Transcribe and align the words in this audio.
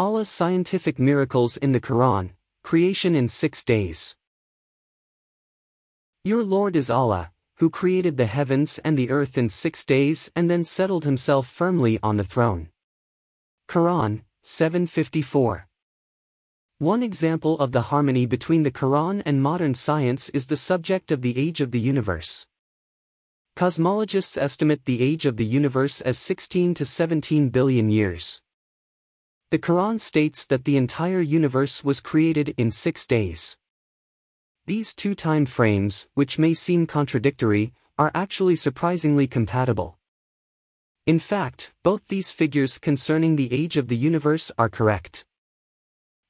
Allah's 0.00 0.30
scientific 0.30 0.98
miracles 0.98 1.58
in 1.58 1.72
the 1.72 1.80
Quran, 1.80 2.30
creation 2.64 3.14
in 3.14 3.28
six 3.28 3.62
days. 3.62 4.16
Your 6.24 6.42
Lord 6.42 6.74
is 6.74 6.88
Allah, 6.88 7.32
who 7.58 7.68
created 7.68 8.16
the 8.16 8.24
heavens 8.24 8.78
and 8.78 8.96
the 8.96 9.10
earth 9.10 9.36
in 9.36 9.50
six 9.50 9.84
days 9.84 10.32
and 10.34 10.50
then 10.50 10.64
settled 10.64 11.04
himself 11.04 11.46
firmly 11.46 11.98
on 12.02 12.16
the 12.16 12.24
throne. 12.24 12.70
Quran, 13.68 14.22
754. 14.42 15.68
One 16.78 17.02
example 17.02 17.58
of 17.58 17.72
the 17.72 17.82
harmony 17.92 18.24
between 18.24 18.62
the 18.62 18.70
Quran 18.70 19.20
and 19.26 19.42
modern 19.42 19.74
science 19.74 20.30
is 20.30 20.46
the 20.46 20.56
subject 20.56 21.12
of 21.12 21.20
the 21.20 21.36
age 21.36 21.60
of 21.60 21.72
the 21.72 21.80
universe. 21.80 22.46
Cosmologists 23.54 24.38
estimate 24.38 24.86
the 24.86 25.02
age 25.02 25.26
of 25.26 25.36
the 25.36 25.44
universe 25.44 26.00
as 26.00 26.16
16 26.16 26.72
to 26.72 26.86
17 26.86 27.50
billion 27.50 27.90
years. 27.90 28.40
The 29.50 29.58
Quran 29.58 29.98
states 30.00 30.46
that 30.46 30.64
the 30.64 30.76
entire 30.76 31.20
universe 31.20 31.82
was 31.82 32.00
created 32.00 32.54
in 32.56 32.70
six 32.70 33.04
days. 33.04 33.56
These 34.66 34.94
two 34.94 35.16
time 35.16 35.44
frames, 35.44 36.06
which 36.14 36.38
may 36.38 36.54
seem 36.54 36.86
contradictory, 36.86 37.72
are 37.98 38.12
actually 38.14 38.54
surprisingly 38.54 39.26
compatible. 39.26 39.98
In 41.04 41.18
fact, 41.18 41.72
both 41.82 42.06
these 42.06 42.30
figures 42.30 42.78
concerning 42.78 43.34
the 43.34 43.52
age 43.52 43.76
of 43.76 43.88
the 43.88 43.96
universe 43.96 44.52
are 44.56 44.68
correct. 44.68 45.24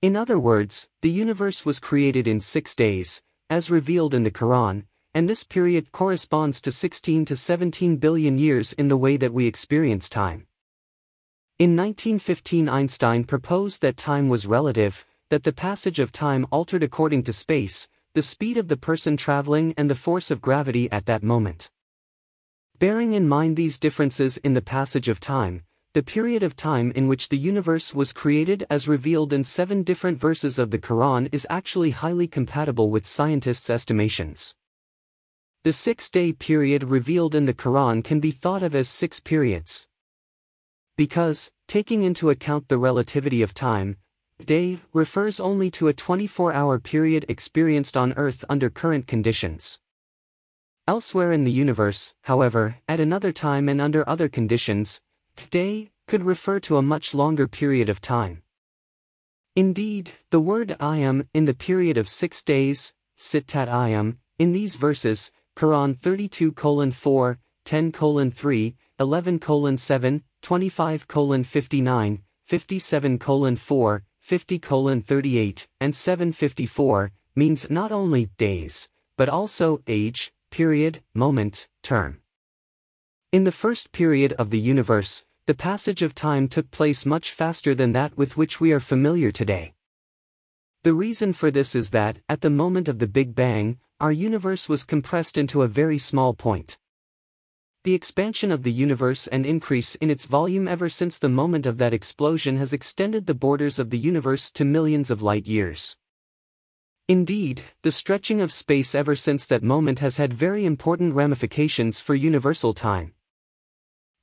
In 0.00 0.14
other 0.14 0.38
words, 0.38 0.88
the 1.02 1.10
universe 1.10 1.66
was 1.66 1.80
created 1.80 2.28
in 2.28 2.38
six 2.38 2.76
days, 2.76 3.20
as 3.50 3.68
revealed 3.68 4.14
in 4.14 4.22
the 4.22 4.30
Quran, 4.30 4.84
and 5.12 5.28
this 5.28 5.42
period 5.42 5.90
corresponds 5.90 6.60
to 6.60 6.70
16 6.70 7.24
to 7.24 7.34
17 7.34 7.96
billion 7.96 8.38
years 8.38 8.72
in 8.74 8.86
the 8.86 8.96
way 8.96 9.16
that 9.16 9.34
we 9.34 9.48
experience 9.48 10.08
time. 10.08 10.47
In 11.58 11.74
1915 11.74 12.68
Einstein 12.68 13.24
proposed 13.24 13.82
that 13.82 13.96
time 13.96 14.28
was 14.28 14.46
relative, 14.46 15.04
that 15.28 15.42
the 15.42 15.52
passage 15.52 15.98
of 15.98 16.12
time 16.12 16.46
altered 16.52 16.84
according 16.84 17.24
to 17.24 17.32
space, 17.32 17.88
the 18.14 18.22
speed 18.22 18.56
of 18.56 18.68
the 18.68 18.76
person 18.76 19.16
traveling 19.16 19.74
and 19.76 19.90
the 19.90 19.96
force 19.96 20.30
of 20.30 20.40
gravity 20.40 20.88
at 20.92 21.06
that 21.06 21.24
moment. 21.24 21.68
Bearing 22.78 23.12
in 23.12 23.28
mind 23.28 23.56
these 23.56 23.76
differences 23.76 24.36
in 24.36 24.54
the 24.54 24.62
passage 24.62 25.08
of 25.08 25.18
time, 25.18 25.64
the 25.94 26.02
period 26.04 26.44
of 26.44 26.54
time 26.54 26.92
in 26.92 27.08
which 27.08 27.28
the 27.28 27.36
universe 27.36 27.92
was 27.92 28.12
created 28.12 28.64
as 28.70 28.86
revealed 28.86 29.32
in 29.32 29.42
seven 29.42 29.82
different 29.82 30.20
verses 30.20 30.60
of 30.60 30.70
the 30.70 30.78
Quran 30.78 31.28
is 31.32 31.44
actually 31.50 31.90
highly 31.90 32.28
compatible 32.28 32.88
with 32.88 33.04
scientists' 33.04 33.68
estimations. 33.68 34.54
The 35.64 35.72
six-day 35.72 36.34
period 36.34 36.84
revealed 36.84 37.34
in 37.34 37.46
the 37.46 37.52
Quran 37.52 38.04
can 38.04 38.20
be 38.20 38.30
thought 38.30 38.62
of 38.62 38.76
as 38.76 38.88
six 38.88 39.18
periods. 39.18 39.88
Because, 40.98 41.52
taking 41.68 42.02
into 42.02 42.30
account 42.30 42.66
the 42.66 42.78
relativity 42.78 43.42
of 43.42 43.54
time, 43.54 43.96
Day 44.44 44.78
refers 44.92 45.40
only 45.40 45.68
to 45.72 45.88
a 45.88 45.92
24-hour 45.92 46.78
period 46.78 47.26
experienced 47.28 47.96
on 47.96 48.12
Earth 48.12 48.44
under 48.48 48.70
current 48.70 49.06
conditions. 49.08 49.80
Elsewhere 50.86 51.32
in 51.32 51.42
the 51.44 51.50
universe, 51.50 52.14
however, 52.22 52.76
at 52.88 53.00
another 53.00 53.32
time 53.32 53.68
and 53.68 53.80
under 53.80 54.08
other 54.08 54.28
conditions, 54.28 55.00
day 55.50 55.90
could 56.06 56.22
refer 56.22 56.60
to 56.60 56.76
a 56.76 56.82
much 56.82 57.14
longer 57.14 57.48
period 57.48 57.88
of 57.88 58.00
time. 58.00 58.42
Indeed, 59.56 60.12
the 60.30 60.40
word 60.40 60.76
ayam 60.80 61.26
in 61.34 61.44
the 61.44 61.52
period 61.52 61.98
of 61.98 62.08
six 62.08 62.42
days, 62.42 62.94
sittat 63.18 63.68
ayam, 63.68 64.18
in 64.38 64.52
these 64.52 64.76
verses, 64.76 65.32
Quran 65.56 65.98
32 65.98 66.52
4, 66.92 67.38
10 67.64 68.30
3, 68.30 68.76
11 69.00 69.76
7, 69.76 70.22
25 70.48 71.04
59, 71.44 72.22
57 72.46 73.18
4, 73.58 74.02
50 74.18 74.58
38, 74.58 75.68
and 75.78 75.94
754, 75.94 77.12
means 77.36 77.68
not 77.68 77.92
only 77.92 78.30
days, 78.38 78.88
but 79.18 79.28
also 79.28 79.82
age, 79.86 80.32
period, 80.50 81.02
moment, 81.12 81.68
term. 81.82 82.22
In 83.30 83.44
the 83.44 83.52
first 83.52 83.92
period 83.92 84.32
of 84.38 84.48
the 84.48 84.58
universe, 84.58 85.26
the 85.44 85.52
passage 85.52 86.00
of 86.00 86.14
time 86.14 86.48
took 86.48 86.70
place 86.70 87.04
much 87.04 87.30
faster 87.30 87.74
than 87.74 87.92
that 87.92 88.16
with 88.16 88.38
which 88.38 88.58
we 88.58 88.72
are 88.72 88.80
familiar 88.80 89.30
today. 89.30 89.74
The 90.82 90.94
reason 90.94 91.34
for 91.34 91.50
this 91.50 91.74
is 91.74 91.90
that, 91.90 92.20
at 92.26 92.40
the 92.40 92.48
moment 92.48 92.88
of 92.88 93.00
the 93.00 93.06
Big 93.06 93.34
Bang, 93.34 93.80
our 94.00 94.12
universe 94.12 94.66
was 94.66 94.84
compressed 94.84 95.36
into 95.36 95.60
a 95.60 95.68
very 95.68 95.98
small 95.98 96.32
point. 96.32 96.78
The 97.84 97.94
expansion 97.94 98.50
of 98.50 98.64
the 98.64 98.72
universe 98.72 99.26
and 99.28 99.46
increase 99.46 99.94
in 99.96 100.10
its 100.10 100.26
volume 100.26 100.66
ever 100.66 100.88
since 100.88 101.18
the 101.18 101.28
moment 101.28 101.64
of 101.64 101.78
that 101.78 101.94
explosion 101.94 102.56
has 102.56 102.72
extended 102.72 103.26
the 103.26 103.34
borders 103.34 103.78
of 103.78 103.90
the 103.90 103.98
universe 103.98 104.50
to 104.52 104.64
millions 104.64 105.10
of 105.10 105.22
light 105.22 105.46
years. 105.46 105.96
Indeed, 107.06 107.62
the 107.82 107.92
stretching 107.92 108.40
of 108.40 108.52
space 108.52 108.94
ever 108.94 109.16
since 109.16 109.46
that 109.46 109.62
moment 109.62 110.00
has 110.00 110.18
had 110.18 110.34
very 110.34 110.66
important 110.66 111.14
ramifications 111.14 112.00
for 112.00 112.14
universal 112.14 112.74
time. 112.74 113.14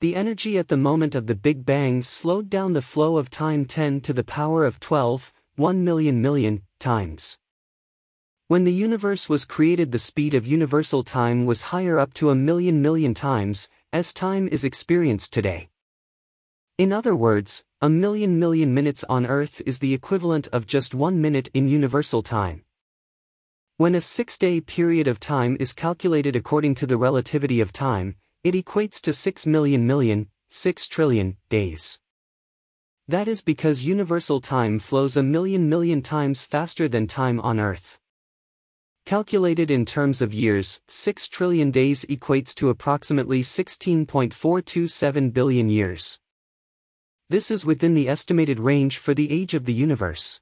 The 0.00 0.16
energy 0.16 0.58
at 0.58 0.68
the 0.68 0.76
moment 0.76 1.14
of 1.14 1.26
the 1.26 1.34
Big 1.34 1.64
Bang 1.64 2.02
slowed 2.02 2.50
down 2.50 2.72
the 2.72 2.82
flow 2.82 3.16
of 3.16 3.30
time 3.30 3.64
10 3.64 4.00
to 4.02 4.12
the 4.12 4.24
power 4.24 4.66
of 4.66 4.80
12, 4.80 5.32
1 5.56 5.84
million 5.84 6.20
million, 6.20 6.62
times. 6.78 7.38
When 8.46 8.64
the 8.64 8.72
universe 8.74 9.26
was 9.26 9.46
created 9.46 9.90
the 9.90 9.98
speed 9.98 10.34
of 10.34 10.46
universal 10.46 11.02
time 11.02 11.46
was 11.46 11.72
higher 11.72 11.98
up 11.98 12.12
to 12.14 12.28
a 12.28 12.34
million 12.34 12.82
million 12.82 13.14
times, 13.14 13.70
as 13.90 14.12
time 14.12 14.48
is 14.48 14.64
experienced 14.64 15.32
today. 15.32 15.70
In 16.76 16.92
other 16.92 17.16
words, 17.16 17.64
a 17.80 17.88
million 17.88 18.38
million 18.38 18.74
minutes 18.74 19.02
on 19.08 19.24
Earth 19.24 19.62
is 19.64 19.78
the 19.78 19.94
equivalent 19.94 20.46
of 20.48 20.66
just 20.66 20.94
one 20.94 21.22
minute 21.22 21.48
in 21.54 21.68
universal 21.68 22.22
time. 22.22 22.64
When 23.78 23.94
a 23.94 24.00
six-day 24.02 24.60
period 24.60 25.08
of 25.08 25.20
time 25.20 25.56
is 25.58 25.72
calculated 25.72 26.36
according 26.36 26.74
to 26.76 26.86
the 26.86 26.98
relativity 26.98 27.62
of 27.62 27.72
time, 27.72 28.16
it 28.42 28.52
equates 28.52 29.00
to 29.00 29.14
6 29.14 29.46
million 29.46 29.86
million, 29.86 30.28
6 30.50 30.86
trillion, 30.88 31.38
days. 31.48 31.98
That 33.08 33.26
is 33.26 33.40
because 33.40 33.86
universal 33.86 34.42
time 34.42 34.78
flows 34.80 35.16
a 35.16 35.22
million 35.22 35.66
million 35.70 36.02
times 36.02 36.44
faster 36.44 36.88
than 36.88 37.06
time 37.06 37.40
on 37.40 37.58
Earth. 37.58 37.98
Calculated 39.06 39.70
in 39.70 39.84
terms 39.84 40.22
of 40.22 40.32
years, 40.32 40.80
6 40.88 41.28
trillion 41.28 41.70
days 41.70 42.06
equates 42.06 42.54
to 42.54 42.70
approximately 42.70 43.42
16.427 43.42 45.30
billion 45.30 45.68
years. 45.68 46.18
This 47.28 47.50
is 47.50 47.66
within 47.66 47.92
the 47.92 48.08
estimated 48.08 48.58
range 48.58 48.96
for 48.96 49.12
the 49.12 49.30
age 49.30 49.52
of 49.52 49.66
the 49.66 49.74
universe. 49.74 50.40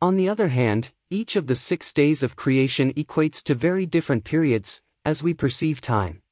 On 0.00 0.14
the 0.14 0.28
other 0.28 0.48
hand, 0.48 0.92
each 1.10 1.34
of 1.34 1.48
the 1.48 1.56
six 1.56 1.92
days 1.92 2.22
of 2.22 2.36
creation 2.36 2.92
equates 2.92 3.42
to 3.42 3.56
very 3.56 3.86
different 3.86 4.22
periods, 4.22 4.80
as 5.04 5.20
we 5.20 5.34
perceive 5.34 5.80
time. 5.80 6.22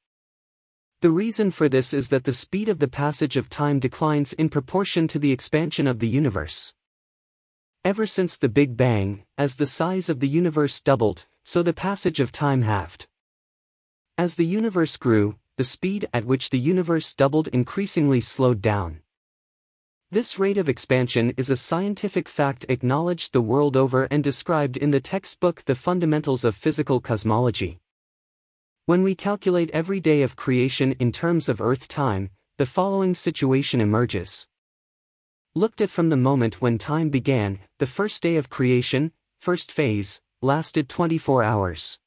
The 1.05 1.11
reason 1.11 1.51
for 1.51 1.69
this 1.69 1.93
is 1.93 2.09
that 2.09 2.23
the 2.23 2.33
speed 2.33 2.67
of 2.67 2.79
the 2.79 2.87
passage 2.87 3.37
of 3.37 3.47
time 3.47 3.77
declines 3.77 4.33
in 4.33 4.49
proportion 4.49 5.07
to 5.09 5.19
the 5.19 5.31
expansion 5.31 5.85
of 5.85 5.99
the 5.99 6.07
universe. 6.07 6.73
Ever 7.83 8.07
since 8.07 8.37
the 8.37 8.49
Big 8.49 8.75
Bang, 8.75 9.23
as 9.37 9.57
the 9.57 9.67
size 9.67 10.09
of 10.09 10.19
the 10.19 10.27
universe 10.27 10.81
doubled, 10.81 11.27
so 11.43 11.61
the 11.61 11.73
passage 11.73 12.19
of 12.19 12.31
time 12.31 12.63
halved. 12.63 13.05
As 14.17 14.33
the 14.33 14.47
universe 14.47 14.97
grew, 14.97 15.35
the 15.57 15.63
speed 15.63 16.09
at 16.11 16.25
which 16.25 16.49
the 16.49 16.57
universe 16.57 17.13
doubled 17.13 17.49
increasingly 17.49 18.19
slowed 18.19 18.59
down. 18.59 19.01
This 20.09 20.39
rate 20.39 20.57
of 20.57 20.67
expansion 20.67 21.35
is 21.37 21.51
a 21.51 21.55
scientific 21.55 22.27
fact 22.27 22.65
acknowledged 22.67 23.31
the 23.31 23.41
world 23.41 23.77
over 23.77 24.05
and 24.05 24.23
described 24.23 24.75
in 24.75 24.89
the 24.89 24.99
textbook 24.99 25.65
The 25.65 25.75
Fundamentals 25.75 26.43
of 26.43 26.55
Physical 26.55 26.99
Cosmology. 26.99 27.79
When 28.87 29.01
we 29.01 29.15
calculate 29.15 29.71
every 29.71 29.99
day 29.99 30.21
of 30.21 30.35
creation 30.35 30.91
in 30.99 31.11
terms 31.11 31.49
of 31.49 31.59
Earth 31.59 31.87
time, 31.87 32.29
the 32.59 32.67
following 32.67 33.15
situation 33.15 33.81
emerges. 33.81 34.45
Looked 35.55 35.81
at 35.81 35.89
from 35.89 36.09
the 36.09 36.17
moment 36.17 36.61
when 36.61 36.77
time 36.77 37.09
began, 37.09 37.61
the 37.79 37.87
first 37.87 38.21
day 38.21 38.35
of 38.35 38.51
creation, 38.51 39.11
first 39.39 39.71
phase, 39.71 40.21
lasted 40.43 40.87
24 40.87 41.41
hours. 41.41 41.97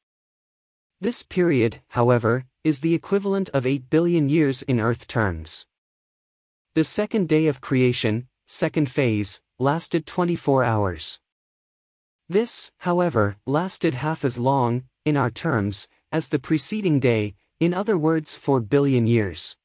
This 1.01 1.25
period, 1.25 1.81
however, 1.89 2.45
is 2.63 2.79
the 2.79 2.95
equivalent 2.95 3.49
of 3.49 3.67
8 3.67 3.91
billion 3.91 4.29
years 4.29 4.63
in 4.63 4.79
Earth 4.79 5.09
terms. 5.09 5.67
The 6.75 6.85
second 6.85 7.29
day 7.29 7.49
of 7.49 7.61
creation, 7.61 8.29
second 8.47 8.89
phase, 8.89 9.41
lasted 9.59 10.07
24 10.07 10.63
hours. 10.63 11.19
This, 12.29 12.71
however, 12.79 13.37
lasted 13.47 13.95
half 13.95 14.25
as 14.25 14.39
long, 14.39 14.85
in 15.05 15.17
our 15.17 15.31
terms, 15.31 15.89
as 16.11 16.29
the 16.29 16.39
preceding 16.39 17.01
day, 17.01 17.35
in 17.61 17.75
other 17.75 17.99
words 17.99 18.35
4 18.35 18.61
billion 18.61 19.07
years. 19.07 19.57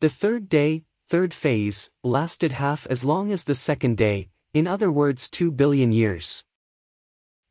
The 0.00 0.08
third 0.08 0.48
day, 0.48 0.84
third 1.08 1.34
phase, 1.34 1.90
lasted 2.02 2.52
half 2.52 2.86
as 2.88 3.04
long 3.04 3.32
as 3.32 3.44
the 3.44 3.54
second 3.54 3.96
day, 3.96 4.28
in 4.52 4.66
other 4.66 4.90
words 4.90 5.28
2 5.30 5.50
billion 5.50 5.92
years. 5.92 6.44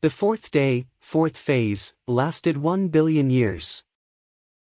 The 0.01 0.09
fourth 0.09 0.51
day, 0.51 0.87
fourth 0.99 1.37
phase, 1.37 1.93
lasted 2.07 2.57
1 2.57 2.87
billion 2.89 3.29
years. 3.29 3.83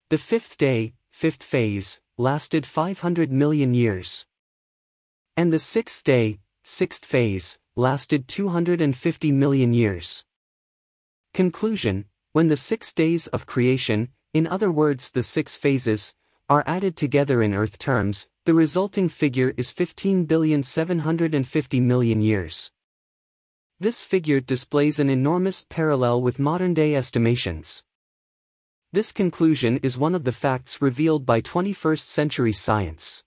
The 0.10 0.18
fifth 0.18 0.58
day, 0.58 0.94
fifth 1.12 1.44
phase, 1.44 2.00
lasted 2.18 2.66
500 2.66 3.32
million 3.32 3.74
years. 3.74 4.26
And 5.36 5.52
the 5.52 5.60
sixth 5.60 6.04
day, 6.04 6.40
sixth 6.64 7.06
phase, 7.06 7.58
lasted 7.76 8.28
250 8.28 9.32
million 9.32 9.74
years. 9.74 10.24
Conclusion 11.34 12.06
When 12.34 12.48
the 12.48 12.58
six 12.58 12.92
days 12.92 13.28
of 13.28 13.46
creation, 13.46 14.10
in 14.34 14.48
other 14.48 14.72
words 14.72 15.12
the 15.12 15.22
six 15.22 15.56
phases, 15.56 16.16
are 16.50 16.64
added 16.66 16.98
together 16.98 17.44
in 17.44 17.54
Earth 17.54 17.78
terms, 17.78 18.28
the 18.46 18.56
resulting 18.56 19.08
figure 19.08 19.54
is 19.56 19.70
15,750 19.70 21.80
million 21.80 22.22
years. 22.22 22.72
This 23.80 24.04
figure 24.04 24.40
displays 24.40 24.98
an 24.98 25.12
enormous 25.12 25.64
parallel 25.70 26.24
with 26.24 26.40
modern-day 26.40 26.96
estimations. 26.96 27.84
This 28.92 29.12
conclusion 29.12 29.78
is 29.84 30.00
one 30.00 30.16
of 30.16 30.24
the 30.24 30.32
facts 30.32 30.82
revealed 30.82 31.28
by 31.28 31.40
21st 31.40 32.00
century 32.00 32.54
science. 32.54 33.24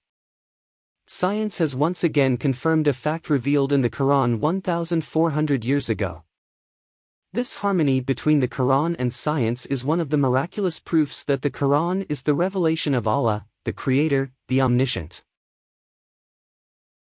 Science 1.06 1.59
has 1.59 1.76
once 1.76 2.02
again 2.02 2.37
confirmed 2.37 2.88
a 2.88 2.93
fact 2.93 3.31
revealed 3.31 3.73
in 3.73 3.82
the 3.82 3.91
Quran 3.91 4.41
1400 4.41 5.64
years 5.64 5.88
ago. 5.88 6.25
This 7.37 7.56
harmony 7.56 8.00
between 8.00 8.41
the 8.41 8.49
Quran 8.49 8.97
and 8.99 9.12
science 9.12 9.67
is 9.67 9.85
one 9.85 10.00
of 10.00 10.09
the 10.09 10.17
miraculous 10.17 10.81
proofs 10.81 11.23
that 11.25 11.43
the 11.43 11.50
Quran 11.50 12.06
is 12.09 12.23
the 12.23 12.33
revelation 12.33 12.94
of 12.94 13.06
Allah, 13.06 13.44
the 13.67 13.75
Creator, 13.75 14.33
the 14.49 14.62
Omniscient. 14.62 15.23